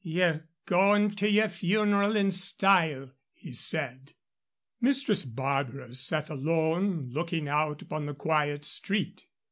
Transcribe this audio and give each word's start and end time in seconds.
"Ye're 0.03 0.39
going 0.65 1.11
to 1.17 1.29
your 1.29 1.47
funeral 1.47 2.15
in 2.15 2.31
style," 2.31 3.11
he 3.33 3.53
said. 3.53 4.13
Mistress 4.79 5.23
Barbara 5.23 5.93
sat 5.93 6.27
alone, 6.27 7.11
looking 7.13 7.47
out 7.47 7.83
upon 7.83 8.07
the 8.07 8.15
quiet 8.15 8.65
street. 8.65 9.27